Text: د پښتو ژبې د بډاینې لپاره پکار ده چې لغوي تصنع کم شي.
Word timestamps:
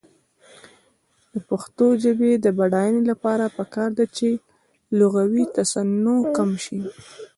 د 1.31 1.33
پښتو 1.49 1.85
ژبې 2.03 2.31
د 2.45 2.45
بډاینې 2.57 3.01
لپاره 3.11 3.45
پکار 3.57 3.89
ده 3.97 4.05
چې 4.17 4.29
لغوي 4.99 5.43
تصنع 5.55 6.17
کم 6.37 6.49
شي. 6.63 6.79